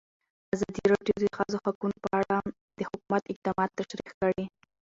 ازادي 0.53 0.81
راډیو 0.93 1.15
د 1.19 1.23
د 1.23 1.25
ښځو 1.37 1.57
حقونه 1.65 1.95
په 2.03 2.09
اړه 2.21 2.37
د 2.77 2.79
حکومت 2.89 3.23
اقدامات 3.33 3.69
تشریح 3.79 4.11
کړي. 4.19 4.43